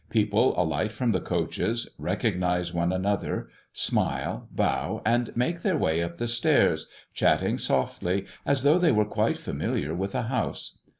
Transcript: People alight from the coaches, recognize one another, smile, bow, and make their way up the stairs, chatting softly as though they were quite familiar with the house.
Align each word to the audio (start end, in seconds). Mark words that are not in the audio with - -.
People 0.09 0.59
alight 0.59 0.91
from 0.91 1.11
the 1.11 1.21
coaches, 1.21 1.87
recognize 1.99 2.73
one 2.73 2.91
another, 2.91 3.49
smile, 3.71 4.47
bow, 4.51 5.03
and 5.05 5.29
make 5.37 5.61
their 5.61 5.77
way 5.77 6.01
up 6.01 6.17
the 6.17 6.25
stairs, 6.25 6.89
chatting 7.13 7.59
softly 7.59 8.25
as 8.43 8.63
though 8.63 8.79
they 8.79 8.91
were 8.91 9.05
quite 9.05 9.37
familiar 9.37 9.93
with 9.93 10.13
the 10.13 10.23
house. 10.23 10.79